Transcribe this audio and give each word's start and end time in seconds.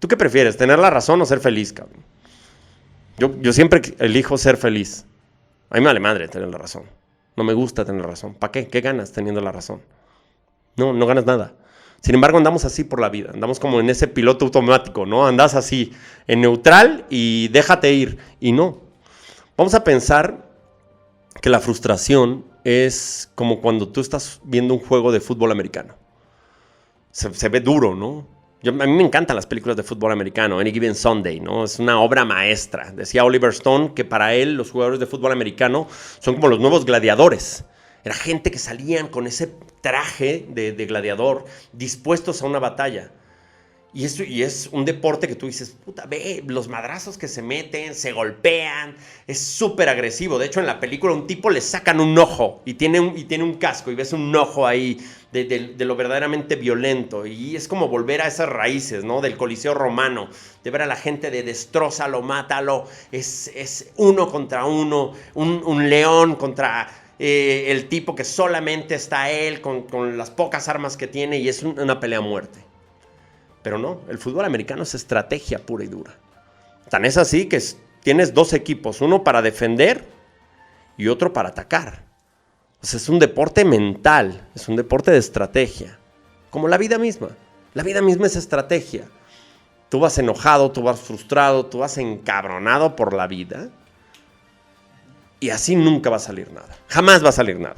¿Tú 0.00 0.08
qué 0.08 0.16
prefieres, 0.16 0.56
tener 0.56 0.78
la 0.78 0.90
razón 0.90 1.20
o 1.20 1.26
ser 1.26 1.40
feliz, 1.40 1.72
cabrón? 1.72 2.02
Yo, 3.18 3.36
yo 3.40 3.52
siempre 3.52 3.82
elijo 3.98 4.36
ser 4.38 4.56
feliz. 4.56 5.04
A 5.68 5.74
mí 5.74 5.80
me 5.80 5.86
vale 5.86 6.00
madre 6.00 6.26
tener 6.26 6.48
la 6.48 6.58
razón. 6.58 6.84
No 7.36 7.44
me 7.44 7.52
gusta 7.52 7.84
tener 7.84 8.00
la 8.00 8.08
razón. 8.08 8.34
¿Para 8.34 8.50
qué? 8.50 8.66
¿Qué 8.66 8.80
ganas 8.80 9.12
teniendo 9.12 9.42
la 9.42 9.52
razón? 9.52 9.82
No, 10.76 10.94
no 10.94 11.06
ganas 11.06 11.26
nada. 11.26 11.54
Sin 12.00 12.14
embargo, 12.14 12.38
andamos 12.38 12.64
así 12.64 12.82
por 12.82 12.98
la 12.98 13.10
vida. 13.10 13.30
Andamos 13.32 13.60
como 13.60 13.78
en 13.78 13.90
ese 13.90 14.08
piloto 14.08 14.46
automático, 14.46 15.04
¿no? 15.04 15.26
Andas 15.26 15.54
así, 15.54 15.92
en 16.26 16.40
neutral 16.40 17.04
y 17.10 17.48
déjate 17.48 17.92
ir. 17.92 18.16
Y 18.40 18.52
no. 18.52 18.80
Vamos 19.56 19.74
a 19.74 19.84
pensar 19.84 20.48
que 21.42 21.50
la 21.50 21.60
frustración 21.60 22.46
es 22.64 23.30
como 23.34 23.60
cuando 23.60 23.88
tú 23.88 24.00
estás 24.00 24.40
viendo 24.44 24.72
un 24.72 24.80
juego 24.80 25.12
de 25.12 25.20
fútbol 25.20 25.52
americano. 25.52 25.94
Se, 27.10 27.32
se 27.34 27.48
ve 27.50 27.60
duro, 27.60 27.94
¿no? 27.94 28.39
A 28.68 28.72
mí 28.72 28.92
me 28.92 29.02
encantan 29.02 29.36
las 29.36 29.46
películas 29.46 29.76
de 29.76 29.82
fútbol 29.82 30.12
americano, 30.12 30.58
Any 30.58 30.72
Given 30.72 30.94
Sunday, 30.94 31.40
¿no? 31.40 31.64
Es 31.64 31.78
una 31.78 32.00
obra 32.00 32.24
maestra. 32.26 32.92
Decía 32.92 33.24
Oliver 33.24 33.50
Stone 33.50 33.94
que 33.94 34.04
para 34.04 34.34
él 34.34 34.54
los 34.54 34.70
jugadores 34.70 35.00
de 35.00 35.06
fútbol 35.06 35.32
americano 35.32 35.88
son 36.18 36.34
como 36.34 36.48
los 36.48 36.60
nuevos 36.60 36.84
gladiadores. 36.84 37.64
Era 38.04 38.14
gente 38.14 38.50
que 38.50 38.58
salían 38.58 39.08
con 39.08 39.26
ese 39.26 39.54
traje 39.80 40.46
de, 40.48 40.72
gladiador 40.86 41.44
dispuestos 41.72 42.42
a 42.42 42.46
una 42.46 42.58
batalla. 42.58 43.12
Y, 43.92 44.04
eso, 44.04 44.22
y 44.22 44.42
es 44.42 44.68
un 44.70 44.84
deporte 44.84 45.26
que 45.26 45.34
tú 45.34 45.46
dices, 45.46 45.76
puta, 45.84 46.06
ve 46.06 46.44
los 46.46 46.68
madrazos 46.68 47.18
que 47.18 47.26
se 47.26 47.42
meten, 47.42 47.94
se 47.96 48.12
golpean, 48.12 48.96
es 49.26 49.40
súper 49.40 49.88
agresivo. 49.88 50.38
De 50.38 50.46
hecho, 50.46 50.60
en 50.60 50.66
la 50.66 50.78
película 50.78 51.12
un 51.12 51.26
tipo 51.26 51.50
le 51.50 51.60
sacan 51.60 52.00
un 52.00 52.16
ojo 52.16 52.62
y 52.64 52.74
tiene 52.74 53.00
un, 53.00 53.18
y 53.18 53.24
tiene 53.24 53.42
un 53.42 53.54
casco 53.54 53.90
y 53.90 53.96
ves 53.96 54.12
un 54.12 54.34
ojo 54.36 54.64
ahí 54.64 54.98
de, 55.32 55.74
lo 55.78 55.96
verdaderamente 55.96 56.54
violento. 56.54 57.26
Y 57.26 57.56
es 57.56 57.66
como 57.66 57.88
volver 57.88 58.22
a 58.22 58.28
esas 58.28 58.48
raíces, 58.48 59.02
¿no? 59.02 59.20
Del 59.20 59.36
Coliseo 59.36 59.74
romano, 59.74 60.28
de 60.62 60.70
ver 60.70 60.82
a 60.82 60.86
la 60.86 60.96
gente 60.96 61.32
de 61.32 61.42
destrozalo, 61.42 62.22
mátalo, 62.22 62.86
es, 63.10 63.50
es 63.56 63.90
uno 63.96 64.30
contra 64.30 64.66
uno, 64.66 65.14
un, 65.34 65.62
un 65.64 65.90
león 65.90 66.36
contra 66.36 66.88
eh, 67.18 67.66
el 67.72 67.88
tipo 67.88 68.14
que 68.14 68.24
solamente 68.24 68.94
está 68.94 69.30
él 69.30 69.60
con, 69.60 69.82
con 69.82 70.16
las 70.16 70.30
pocas 70.30 70.68
armas 70.68 70.96
que 70.96 71.06
tiene 71.06 71.38
y 71.38 71.48
es 71.48 71.62
una 71.64 71.98
pelea 71.98 72.18
a 72.18 72.22
muerte. 72.22 72.69
Pero 73.62 73.78
no, 73.78 74.00
el 74.08 74.18
fútbol 74.18 74.44
americano 74.44 74.82
es 74.82 74.94
estrategia 74.94 75.58
pura 75.58 75.84
y 75.84 75.88
dura. 75.88 76.14
Tan 76.88 77.04
es 77.04 77.16
así 77.16 77.46
que 77.46 77.62
tienes 78.02 78.34
dos 78.34 78.52
equipos, 78.52 79.00
uno 79.00 79.22
para 79.22 79.42
defender 79.42 80.04
y 80.96 81.08
otro 81.08 81.32
para 81.32 81.50
atacar. 81.50 82.02
O 82.82 82.86
es 82.86 83.08
un 83.08 83.18
deporte 83.18 83.64
mental, 83.64 84.48
es 84.54 84.68
un 84.68 84.76
deporte 84.76 85.10
de 85.10 85.18
estrategia, 85.18 85.98
como 86.50 86.68
la 86.68 86.78
vida 86.78 86.98
misma. 86.98 87.28
La 87.74 87.82
vida 87.82 88.00
misma 88.00 88.26
es 88.26 88.36
estrategia. 88.36 89.04
Tú 89.90 90.00
vas 90.00 90.18
enojado, 90.18 90.72
tú 90.72 90.82
vas 90.82 91.00
frustrado, 91.00 91.66
tú 91.66 91.78
vas 91.78 91.98
encabronado 91.98 92.96
por 92.96 93.12
la 93.12 93.26
vida. 93.26 93.68
Y 95.40 95.50
así 95.50 95.76
nunca 95.76 96.10
va 96.10 96.16
a 96.16 96.20
salir 96.20 96.50
nada. 96.52 96.76
Jamás 96.88 97.24
va 97.24 97.28
a 97.28 97.32
salir 97.32 97.58
nada. 97.58 97.76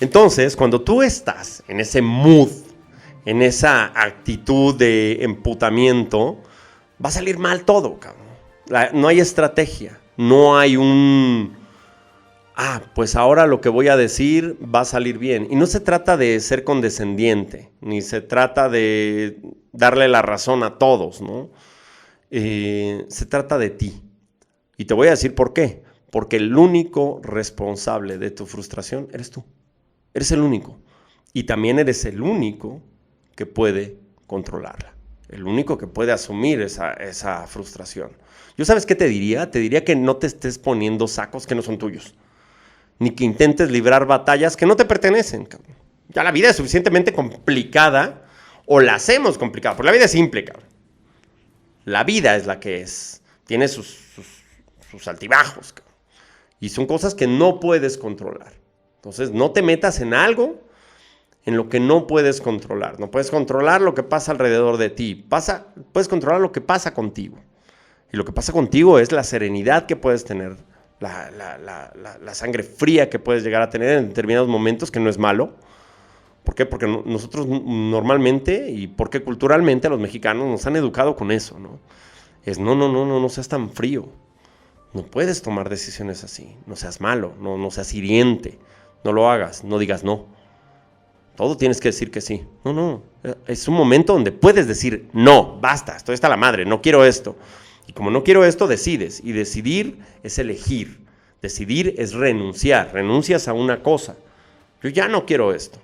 Entonces, 0.00 0.56
cuando 0.56 0.80
tú 0.80 1.02
estás 1.02 1.62
en 1.68 1.80
ese 1.80 2.02
mood 2.02 2.50
en 3.24 3.42
esa 3.42 3.86
actitud 4.00 4.74
de 4.74 5.24
emputamiento, 5.24 6.42
va 7.02 7.08
a 7.08 7.12
salir 7.12 7.38
mal 7.38 7.64
todo, 7.64 7.98
cabrón. 7.98 8.26
no 8.92 9.08
hay 9.08 9.20
estrategia, 9.20 10.00
no 10.16 10.56
hay 10.56 10.76
un... 10.76 11.56
Ah, 12.56 12.82
pues 12.94 13.16
ahora 13.16 13.46
lo 13.46 13.60
que 13.60 13.68
voy 13.68 13.88
a 13.88 13.96
decir 13.96 14.56
va 14.62 14.80
a 14.80 14.84
salir 14.84 15.18
bien. 15.18 15.48
Y 15.50 15.56
no 15.56 15.66
se 15.66 15.80
trata 15.80 16.16
de 16.16 16.38
ser 16.38 16.62
condescendiente, 16.62 17.72
ni 17.80 18.00
se 18.00 18.20
trata 18.20 18.68
de 18.68 19.40
darle 19.72 20.06
la 20.06 20.22
razón 20.22 20.62
a 20.62 20.78
todos, 20.78 21.20
¿no? 21.20 21.50
Eh, 22.30 23.06
se 23.08 23.26
trata 23.26 23.58
de 23.58 23.70
ti. 23.70 24.02
Y 24.76 24.84
te 24.84 24.94
voy 24.94 25.08
a 25.08 25.12
decir 25.12 25.34
por 25.34 25.52
qué. 25.52 25.82
Porque 26.10 26.36
el 26.36 26.56
único 26.56 27.20
responsable 27.24 28.18
de 28.18 28.30
tu 28.30 28.46
frustración 28.46 29.08
eres 29.12 29.30
tú. 29.30 29.44
Eres 30.14 30.30
el 30.30 30.40
único. 30.40 30.78
Y 31.32 31.44
también 31.44 31.80
eres 31.80 32.04
el 32.04 32.22
único 32.22 32.80
que 33.34 33.46
puede 33.46 33.98
controlarla, 34.26 34.94
el 35.28 35.44
único 35.44 35.78
que 35.78 35.86
puede 35.86 36.12
asumir 36.12 36.60
esa, 36.60 37.46
frustración. 37.46 38.10
¿Yo 38.56 38.64
sabes 38.64 38.86
qué 38.86 38.94
te 38.94 39.08
diría? 39.08 39.50
Te 39.50 39.58
diría 39.58 39.84
que 39.84 39.96
no 39.96 40.16
te 40.16 40.26
estés 40.26 40.58
poniendo 40.58 41.08
sacos 41.08 41.46
que 41.46 41.54
no 41.54 41.62
son 41.62 41.78
tuyos, 41.78 42.14
ni 42.98 43.10
que 43.10 43.24
intentes 43.24 43.70
librar 43.70 44.06
batallas 44.06 44.56
que 44.56 44.66
no 44.66 44.76
te 44.76 44.84
pertenecen. 44.84 45.48
Ya 46.08 46.22
la 46.22 46.30
vida 46.30 46.50
es 46.50 46.56
suficientemente 46.56 47.12
complicada 47.12 48.26
o 48.66 48.80
la 48.80 48.94
hacemos 48.94 49.36
complicada, 49.36 49.76
porque 49.76 49.88
la 49.88 49.92
vida 49.92 50.04
es 50.04 50.12
simple, 50.12 50.44
cabrón. 50.44 50.68
La 51.84 52.04
vida 52.04 52.36
es 52.36 52.46
la 52.46 52.60
que 52.60 52.80
es, 52.80 53.22
tiene 53.46 53.68
sus, 53.68 53.98
sus 54.90 55.08
altibajos, 55.08 55.74
y 56.60 56.70
son 56.70 56.86
cosas 56.86 57.14
que 57.14 57.26
no 57.26 57.60
puedes 57.60 57.98
controlar. 57.98 58.54
Entonces, 58.96 59.32
no 59.32 59.50
te 59.50 59.60
metas 59.60 60.00
en 60.00 60.14
algo 60.14 60.64
en 61.44 61.56
lo 61.56 61.68
que 61.68 61.80
no 61.80 62.06
puedes 62.06 62.40
controlar. 62.40 62.98
No 62.98 63.10
puedes 63.10 63.30
controlar 63.30 63.80
lo 63.80 63.94
que 63.94 64.02
pasa 64.02 64.32
alrededor 64.32 64.78
de 64.78 64.90
ti. 64.90 65.14
Pasa, 65.14 65.66
puedes 65.92 66.08
controlar 66.08 66.40
lo 66.40 66.52
que 66.52 66.60
pasa 66.60 66.94
contigo. 66.94 67.38
Y 68.12 68.16
lo 68.16 68.24
que 68.24 68.32
pasa 68.32 68.52
contigo 68.52 68.98
es 68.98 69.12
la 69.12 69.24
serenidad 69.24 69.86
que 69.86 69.96
puedes 69.96 70.24
tener, 70.24 70.56
la, 71.00 72.34
sangre 72.34 72.62
fría 72.62 73.10
que 73.10 73.18
puedes 73.18 73.42
llegar 73.42 73.60
a 73.60 73.68
tener 73.68 73.98
en 73.98 74.08
determinados 74.08 74.48
momentos, 74.48 74.90
que 74.90 75.00
no 75.00 75.10
es 75.10 75.18
malo. 75.18 75.54
¿Por 76.44 76.54
qué? 76.54 76.66
Porque 76.66 76.86
nosotros 76.86 77.46
normalmente 77.46 78.70
y 78.70 78.86
porque 78.86 79.22
culturalmente 79.22 79.88
los 79.88 79.98
mexicanos 79.98 80.46
nos 80.46 80.66
han 80.66 80.76
educado 80.76 81.16
con 81.16 81.30
eso, 81.32 81.58
¿no? 81.58 81.80
Es 82.44 82.58
no, 82.58 82.74
no, 82.74 82.90
no, 82.92 83.06
no, 83.06 83.18
no 83.18 83.28
seas 83.30 83.48
tan 83.48 83.70
frío. 83.70 84.08
No 84.92 85.02
puedes 85.02 85.42
tomar 85.42 85.68
decisiones 85.68 86.22
así. 86.22 86.56
No 86.66 86.76
seas 86.76 87.00
malo, 87.00 87.34
no, 87.40 87.58
no 87.58 87.70
seas 87.70 87.92
hiriente. 87.94 88.58
No 89.02 89.12
lo 89.12 89.30
hagas, 89.30 89.64
no 89.64 89.78
digas 89.78 90.04
no. 90.04 90.26
Todo 91.36 91.56
tienes 91.56 91.80
que 91.80 91.88
decir 91.88 92.10
que 92.10 92.20
sí. 92.20 92.44
No, 92.64 92.72
no. 92.72 93.02
Es 93.46 93.66
un 93.66 93.74
momento 93.74 94.12
donde 94.12 94.32
puedes 94.32 94.68
decir, 94.68 95.08
no, 95.12 95.58
basta, 95.60 95.96
estoy 95.96 96.14
hasta 96.14 96.28
la 96.28 96.36
madre, 96.36 96.64
no 96.64 96.80
quiero 96.80 97.04
esto. 97.04 97.36
Y 97.86 97.92
como 97.92 98.10
no 98.10 98.22
quiero 98.22 98.44
esto, 98.44 98.66
decides. 98.66 99.20
Y 99.22 99.32
decidir 99.32 99.98
es 100.22 100.38
elegir. 100.38 101.00
Decidir 101.42 101.94
es 101.98 102.14
renunciar. 102.14 102.92
Renuncias 102.92 103.48
a 103.48 103.52
una 103.52 103.82
cosa. 103.82 104.16
Yo 104.82 104.88
ya 104.90 105.08
no 105.08 105.26
quiero 105.26 105.52
esto. 105.52 105.78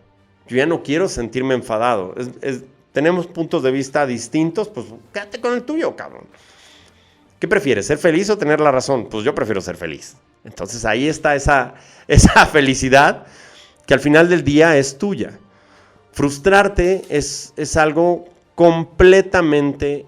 Yo 0.48 0.56
ya 0.56 0.66
no 0.66 0.82
quiero 0.82 1.08
sentirme 1.08 1.54
enfadado. 1.54 2.14
tenemos 2.92 3.26
puntos 3.26 3.62
de 3.62 3.70
vista 3.70 4.06
distintos, 4.06 4.68
pues 4.68 4.86
quédate 5.12 5.40
con 5.40 5.54
el 5.54 5.62
tuyo, 5.62 5.94
cabrón. 5.94 6.24
¿Qué 7.38 7.48
prefieres, 7.48 7.86
ser 7.86 7.98
feliz 7.98 8.28
o 8.30 8.36
tener 8.36 8.60
la 8.60 8.72
razón? 8.72 9.08
Pues 9.08 9.24
yo 9.24 9.34
prefiero 9.34 9.60
ser 9.60 9.76
feliz. 9.76 10.16
Entonces 10.44 10.84
ahí 10.84 11.08
está 11.08 11.34
esa, 11.34 11.74
esa 12.08 12.46
felicidad 12.46 13.26
que 13.90 13.94
al 13.94 13.98
final 13.98 14.28
del 14.28 14.44
día 14.44 14.76
es 14.76 14.98
tuya. 14.98 15.36
Frustrarte 16.12 17.02
es, 17.08 17.52
es 17.56 17.76
algo 17.76 18.24
completamente 18.54 20.06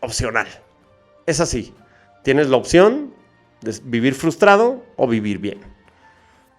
opcional. 0.00 0.48
Es 1.26 1.38
así. 1.38 1.72
Tienes 2.24 2.48
la 2.48 2.56
opción 2.56 3.14
de 3.60 3.78
vivir 3.84 4.16
frustrado 4.16 4.82
o 4.96 5.06
vivir 5.06 5.38
bien. 5.38 5.60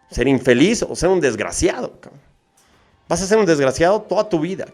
Ser 0.09 0.29
infeliz 0.29 0.81
o 0.81 0.95
ser 0.95 1.09
un 1.09 1.19
desgraciado. 1.19 1.99
Vas 3.09 3.21
a 3.21 3.25
ser 3.25 3.37
un 3.37 3.45
desgraciado 3.45 4.01
toda 4.01 4.29
tu 4.29 4.39
vida. 4.39 4.67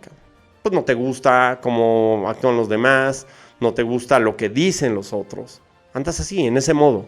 Pues 0.61 0.71
no 0.71 0.83
te 0.83 0.93
gusta 0.93 1.57
cómo 1.63 2.29
actúan 2.29 2.57
los 2.57 2.69
demás, 2.69 3.25
no 3.59 3.73
te 3.73 3.81
gusta 3.81 4.19
lo 4.19 4.37
que 4.37 4.49
dicen 4.49 4.93
los 4.93 5.13
otros. 5.13 5.63
Andas 5.95 6.19
así, 6.19 6.45
en 6.45 6.57
ese 6.57 6.75
modo. 6.75 7.07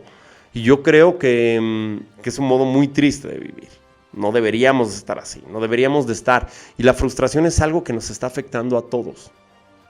Y 0.52 0.64
yo 0.64 0.82
creo 0.82 1.20
que, 1.20 1.60
mm, 1.62 2.22
que 2.24 2.30
es 2.32 2.40
un 2.40 2.48
modo 2.48 2.66
muy 2.66 2.88
triste 2.88 3.28
de 3.28 3.38
vivir. 3.38 3.83
No 4.14 4.32
deberíamos 4.32 4.96
estar 4.96 5.18
así, 5.18 5.44
no 5.50 5.60
deberíamos 5.60 6.06
de 6.06 6.14
estar. 6.14 6.48
Y 6.78 6.84
la 6.84 6.94
frustración 6.94 7.46
es 7.46 7.60
algo 7.62 7.84
que 7.84 7.94
nos 7.94 8.10
está 8.10 8.28
afectando 8.28 8.78
a 8.78 8.88
todos, 8.88 9.32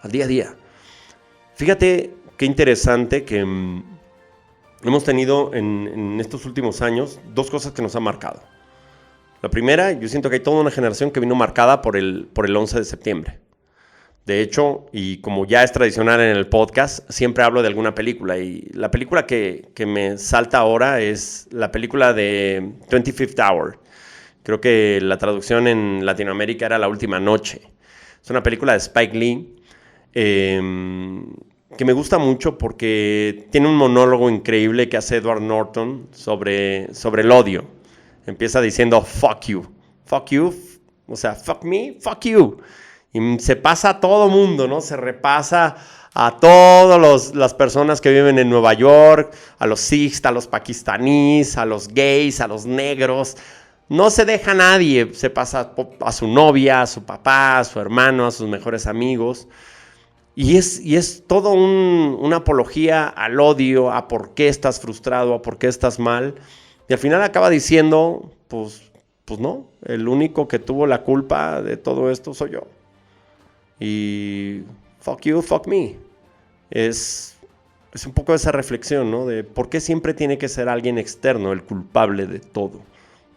al 0.02 0.12
día 0.12 0.26
a 0.26 0.28
día. 0.28 0.56
Fíjate 1.56 2.16
qué 2.38 2.46
interesante 2.46 3.26
que 3.26 3.44
mm, 3.44 3.84
hemos 4.84 5.04
tenido 5.04 5.54
en, 5.54 6.20
estos 6.20 6.46
últimos 6.46 6.82
años 6.82 7.20
dos 7.34 7.52
cosas 7.52 7.74
que 7.74 7.82
nos 7.82 7.96
han 7.96 8.04
marcado. 8.04 8.42
La 9.42 9.50
primera, 9.50 9.92
yo 9.92 10.08
siento 10.08 10.30
que 10.30 10.38
hay 10.38 10.44
toda 10.44 10.62
una 10.62 10.72
generación 10.72 11.12
que 11.12 11.20
vino 11.20 11.36
marcada 11.36 11.82
por 11.82 11.98
el, 11.98 12.30
por 12.34 12.46
el 12.46 12.56
11 12.56 12.80
de 12.80 12.86
septiembre. 12.86 13.40
De 14.26 14.40
hecho, 14.40 14.86
y 14.94 15.18
como 15.18 15.46
ya 15.46 15.64
es 15.64 15.74
tradicional 15.74 16.22
en 16.22 16.38
el 16.38 16.48
podcast, 16.48 17.10
siempre 17.12 17.44
hablo 17.44 17.62
de 17.62 17.68
alguna 17.68 17.94
película. 17.94 18.38
Y 18.38 18.70
la 18.74 18.90
película 18.90 19.26
que, 19.26 19.70
que 19.76 19.86
me 19.86 20.18
salta 20.18 20.60
ahora 20.60 21.02
es 21.02 21.50
la 21.52 21.74
película 21.74 22.14
de 22.14 22.64
25th 22.90 23.52
Hour 23.52 23.83
Creo 24.44 24.60
que 24.60 25.00
la 25.02 25.18
traducción 25.18 25.68
en 25.68 26.06
Latinoamérica 26.06 26.66
era 26.66 26.78
La 26.78 26.90
Última 26.90 27.20
Noche. 27.20 27.62
Es 28.22 28.30
una 28.30 28.44
película 28.44 28.74
de 28.74 28.80
Spike 28.80 29.18
Lee 29.18 29.56
em, 30.14 31.26
que 31.78 31.86
me 31.86 31.94
gusta 31.94 32.18
mucho 32.18 32.58
porque 32.58 33.48
tiene 33.52 33.68
un 33.68 33.76
monólogo 33.76 34.30
increíble 34.30 34.90
que 34.90 34.98
hace 34.98 35.18
Edward 35.18 35.42
Norton 35.42 36.10
sobre, 36.12 36.94
sobre 36.94 37.24
el 37.24 37.32
odio. 37.32 37.66
Empieza 38.26 38.62
diciendo 38.62 39.02
fuck 39.02 39.46
you, 39.48 39.66
fuck 40.06 40.30
you, 40.30 40.54
o 41.08 41.16
sea, 41.16 41.36
fuck 41.36 41.64
me, 41.64 41.98
fuck 42.00 42.26
you. 42.26 42.58
Y 43.14 43.40
se 43.40 43.56
pasa 43.56 43.90
a 43.90 44.00
todo 44.00 44.30
mundo, 44.30 44.68
¿no? 44.68 44.82
Se 44.82 44.98
repasa 44.98 45.76
a 46.14 46.38
todas 46.40 47.34
las 47.34 47.54
personas 47.54 48.02
que 48.02 48.12
viven 48.12 48.40
en 48.40 48.50
Nueva 48.50 48.74
York, 48.74 49.34
a 49.58 49.68
los 49.68 49.80
sikhs, 49.80 50.24
a 50.26 50.32
los 50.32 50.48
pakistaníes, 50.48 51.58
a 51.58 51.66
los 51.66 51.88
gays, 51.88 52.40
a 52.42 52.48
los 52.48 52.66
negros. 52.66 53.38
No 53.94 54.10
se 54.10 54.26
deja 54.26 54.54
a 54.54 54.56
nadie, 54.56 55.14
se 55.14 55.30
pasa 55.30 55.76
a 56.00 56.12
su 56.12 56.28
novia, 56.28 56.82
a 56.82 56.88
su 56.88 57.04
papá, 57.04 57.60
a 57.60 57.64
su 57.64 57.80
hermano, 57.80 58.26
a 58.26 58.32
sus 58.32 58.50
mejores 58.50 58.88
amigos. 58.88 59.48
Y 60.34 60.58
es, 60.58 60.80
y 60.80 60.96
es 60.96 61.26
todo 61.28 61.52
una 61.54 62.38
apología 62.38 63.08
al 63.08 63.40
odio, 63.40 63.92
a 63.92 64.08
por 64.08 64.34
qué 64.34 64.48
estás 64.48 64.80
frustrado, 64.80 65.36
a 65.36 65.44
por 65.44 65.60
qué 65.60 65.68
estás 65.68 66.00
mal. 66.00 66.34
Y 66.90 66.94
al 66.94 66.98
final 66.98 67.22
acaba 67.22 67.52
diciendo, 67.52 68.32
pues, 68.48 68.92
pues 69.26 69.40
no, 69.40 69.68
el 69.84 70.08
único 70.08 70.48
que 70.48 70.58
tuvo 70.58 70.88
la 70.88 71.04
culpa 71.04 71.62
de 71.62 71.78
todo 71.78 72.10
esto 72.10 72.34
soy 72.34 72.50
yo. 72.54 72.64
Y 73.80 74.64
fuck 75.02 75.22
you, 75.22 75.44
fuck 75.44 75.68
me. 75.68 76.00
Es, 76.72 77.38
es 77.94 78.08
un 78.08 78.14
poco 78.14 78.34
esa 78.34 78.52
reflexión, 78.52 79.12
¿no? 79.12 79.28
De 79.28 79.44
por 79.44 79.70
qué 79.70 79.80
siempre 79.80 80.16
tiene 80.16 80.40
que 80.40 80.50
ser 80.50 80.68
alguien 80.68 80.98
externo 80.98 81.52
el 81.52 81.62
culpable 81.62 82.26
de 82.26 82.40
todo. 82.40 82.92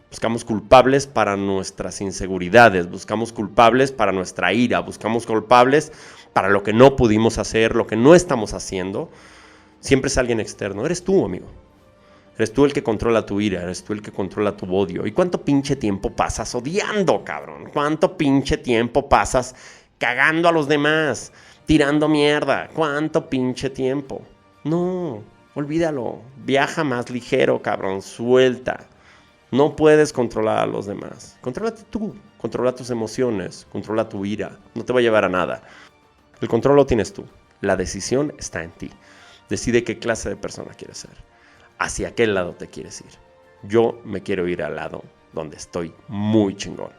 Buscamos 0.09 0.45
culpables 0.45 1.05
para 1.05 1.35
nuestras 1.35 1.99
inseguridades, 1.99 2.89
buscamos 2.89 3.33
culpables 3.33 3.91
para 3.91 4.13
nuestra 4.13 4.53
ira, 4.53 4.79
buscamos 4.79 5.25
culpables 5.25 5.91
para 6.31 6.47
lo 6.47 6.63
que 6.63 6.71
no 6.71 6.95
pudimos 6.95 7.37
hacer, 7.37 7.75
lo 7.75 7.87
que 7.87 7.97
no 7.97 8.15
estamos 8.15 8.53
haciendo. 8.53 9.09
Siempre 9.81 10.07
es 10.07 10.17
alguien 10.17 10.39
externo. 10.39 10.85
Eres 10.85 11.03
tú, 11.03 11.25
amigo. 11.25 11.47
Eres 12.37 12.53
tú 12.53 12.65
el 12.65 12.73
que 12.73 12.83
controla 12.83 13.25
tu 13.25 13.41
ira, 13.41 13.63
eres 13.63 13.83
tú 13.83 13.93
el 13.93 14.01
que 14.01 14.11
controla 14.11 14.55
tu 14.55 14.73
odio. 14.73 15.07
¿Y 15.07 15.11
cuánto 15.11 15.43
pinche 15.43 15.75
tiempo 15.75 16.11
pasas 16.11 16.53
odiando, 16.55 17.23
cabrón? 17.23 17.69
¿Cuánto 17.73 18.15
pinche 18.15 18.57
tiempo 18.57 19.09
pasas 19.09 19.55
cagando 19.97 20.47
a 20.47 20.51
los 20.51 20.67
demás, 20.67 21.33
tirando 21.65 22.07
mierda? 22.07 22.69
¿Cuánto 22.73 23.27
pinche 23.27 23.71
tiempo? 23.71 24.21
No, 24.63 25.23
olvídalo. 25.55 26.19
Viaja 26.45 26.83
más 26.83 27.09
ligero, 27.09 27.61
cabrón. 27.61 28.03
Suelta. 28.03 28.85
No 29.49 29.77
puedes 29.77 30.11
controlar 30.11 30.59
a 30.59 30.65
los 30.65 30.87
demás. 30.87 31.37
Contrólate 31.39 31.83
tú. 31.83 32.13
Controla 32.37 32.75
tus 32.75 32.89
emociones. 32.89 33.65
Controla 33.71 34.09
tu 34.09 34.25
ira. 34.25 34.59
No 34.75 34.83
te 34.83 34.91
va 34.91 34.99
a 34.99 35.01
llevar 35.01 35.23
a 35.23 35.29
nada. 35.29 35.63
El 36.41 36.49
control 36.49 36.75
lo 36.75 36.85
tienes 36.85 37.13
tú. 37.13 37.25
La 37.61 37.77
decisión 37.77 38.33
está 38.37 38.61
en 38.61 38.71
ti. 38.71 38.91
Decide 39.49 39.85
qué 39.85 39.99
clase 39.99 40.27
de 40.27 40.35
persona 40.35 40.73
quieres 40.73 40.97
ser. 40.97 41.11
Hacia 41.79 42.13
qué 42.13 42.27
lado 42.27 42.55
te 42.55 42.67
quieres 42.67 42.99
ir. 42.99 43.11
Yo 43.63 44.01
me 44.03 44.21
quiero 44.21 44.49
ir 44.49 44.61
al 44.61 44.75
lado 44.75 45.05
donde 45.31 45.55
estoy 45.55 45.93
muy 46.09 46.57
chingón. 46.57 46.91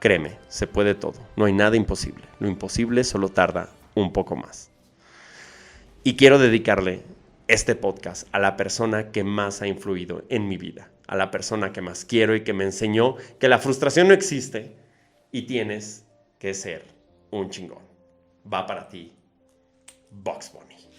Créeme, 0.00 0.38
se 0.48 0.66
puede 0.66 0.94
todo. 0.94 1.20
No 1.36 1.44
hay 1.44 1.52
nada 1.52 1.76
imposible. 1.76 2.24
Lo 2.38 2.48
imposible 2.48 3.04
solo 3.04 3.28
tarda 3.28 3.68
un 3.94 4.10
poco 4.10 4.36
más. 4.36 4.70
Y 6.02 6.16
quiero 6.16 6.38
dedicarle 6.38 7.02
este 7.46 7.74
podcast 7.74 8.26
a 8.32 8.38
la 8.38 8.56
persona 8.56 9.10
que 9.10 9.22
más 9.22 9.60
ha 9.60 9.66
influido 9.66 10.24
en 10.30 10.48
mi 10.48 10.56
vida 10.56 10.88
a 11.06 11.16
la 11.16 11.30
persona 11.30 11.72
que 11.72 11.82
más 11.82 12.04
quiero 12.04 12.34
y 12.34 12.44
que 12.44 12.52
me 12.52 12.64
enseñó 12.64 13.16
que 13.38 13.48
la 13.48 13.58
frustración 13.58 14.08
no 14.08 14.14
existe 14.14 14.76
y 15.30 15.42
tienes 15.42 16.06
que 16.38 16.54
ser 16.54 16.84
un 17.30 17.50
chingón. 17.50 17.82
Va 18.50 18.66
para 18.66 18.88
ti, 18.88 19.12
Box 20.10 20.52
Bunny. 20.52 20.93